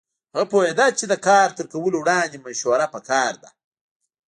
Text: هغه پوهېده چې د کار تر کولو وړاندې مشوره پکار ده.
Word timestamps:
هغه 0.33 0.45
پوهېده 0.51 0.87
چې 0.99 1.05
د 1.07 1.13
کار 1.27 1.47
تر 1.57 1.65
کولو 1.73 1.97
وړاندې 1.99 2.37
مشوره 2.45 2.85
پکار 2.93 3.33
ده. 3.43 3.49